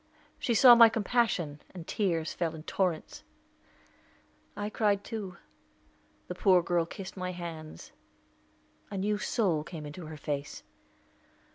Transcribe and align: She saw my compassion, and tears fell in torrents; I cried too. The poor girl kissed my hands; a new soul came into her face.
She 0.39 0.55
saw 0.55 0.73
my 0.73 0.89
compassion, 0.89 1.61
and 1.75 1.85
tears 1.85 2.33
fell 2.33 2.55
in 2.55 2.63
torrents; 2.63 3.23
I 4.57 4.67
cried 4.71 5.03
too. 5.03 5.37
The 6.27 6.33
poor 6.33 6.63
girl 6.63 6.87
kissed 6.87 7.15
my 7.15 7.31
hands; 7.33 7.91
a 8.89 8.97
new 8.97 9.19
soul 9.19 9.63
came 9.63 9.85
into 9.85 10.07
her 10.07 10.17
face. 10.17 10.63